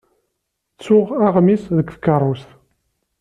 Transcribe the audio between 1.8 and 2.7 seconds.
tkeṛṛust.